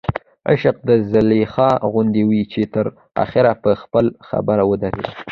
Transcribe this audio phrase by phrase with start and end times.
[0.51, 2.85] عشق د زلیخا غوندې وي چې تر
[3.23, 5.11] اخره په خپله خبر ودرېده.